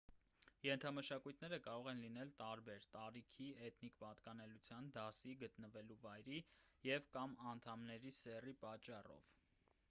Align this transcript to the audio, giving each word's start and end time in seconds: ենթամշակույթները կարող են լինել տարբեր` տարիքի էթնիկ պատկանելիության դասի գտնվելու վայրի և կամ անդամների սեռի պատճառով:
ենթամշակույթները 0.67 1.59
կարող 1.67 1.89
են 1.91 1.99
լինել 2.05 2.31
տարբեր` 2.39 2.87
տարիքի 2.95 3.49
էթնիկ 3.67 3.99
պատկանելիության 4.05 4.89
դասի 4.97 5.35
գտնվելու 5.45 5.99
վայրի 6.07 6.41
և 6.89 7.07
կամ 7.19 7.39
անդամների 7.53 8.17
սեռի 8.23 8.57
պատճառով: 8.67 9.31